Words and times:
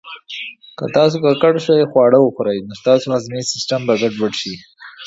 که 0.77 0.85
تاسو 0.97 1.15
ککړ 1.23 1.53
شوي 1.65 1.85
خواړه 1.91 2.17
وخورئ، 2.21 2.57
نو 2.67 2.73
ستاسو 2.81 3.05
هضمي 3.15 3.41
سیسټم 3.53 3.81
به 3.87 3.93
ګډوډ 4.01 4.33
شي. 4.41 4.53